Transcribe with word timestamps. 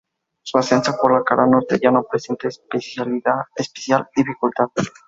Su 0.41 0.57
ascenso 0.57 0.95
por 0.99 1.13
la 1.13 1.23
cara 1.23 1.45
norte 1.45 1.77
ya 1.79 1.91
no 1.91 2.01
presenta 2.03 2.47
especial 2.47 3.21
dificultad. 4.15 4.69